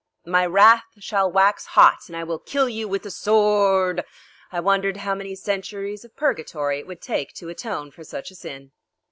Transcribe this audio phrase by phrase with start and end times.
[0.25, 4.03] My wrath shall wax hot and I will kill you with the sworrrrd!"
[4.51, 8.35] I wondered how many centuries of purgatory it would take to atone for such a
[8.35, 8.71] sin.